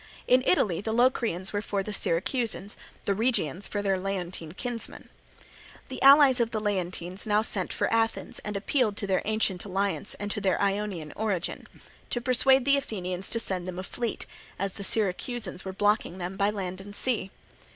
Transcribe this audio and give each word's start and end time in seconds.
In 0.27 0.41
Italy 0.47 0.81
the 0.81 0.93
Locrians 0.93 1.53
were 1.53 1.61
for 1.61 1.83
the 1.83 1.93
Syracusans, 1.93 2.75
the 3.05 3.13
Rhegians 3.13 3.67
for 3.67 3.83
their 3.83 3.99
Leontine 3.99 4.51
kinsmen. 4.53 5.09
The 5.89 6.01
allies 6.01 6.39
of 6.39 6.49
the 6.49 6.59
Leontines 6.59 7.27
now 7.27 7.43
sent 7.43 7.69
to 7.69 7.93
Athens 7.93 8.39
and 8.39 8.57
appealed 8.57 8.97
to 8.97 9.05
their 9.05 9.21
ancient 9.25 9.63
alliance 9.63 10.15
and 10.15 10.31
to 10.31 10.41
their 10.41 10.59
Ionian 10.59 11.13
origin, 11.15 11.67
to 12.09 12.19
persuade 12.19 12.65
the 12.65 12.77
Athenians 12.77 13.29
to 13.29 13.39
send 13.39 13.67
them 13.67 13.77
a 13.77 13.83
fleet, 13.83 14.25
as 14.57 14.73
the 14.73 14.83
Syracusans 14.83 15.63
were 15.63 15.71
blockading 15.71 16.17
them 16.17 16.35
by 16.35 16.49
land 16.49 16.81
and 16.81 16.95
sea. 16.95 17.29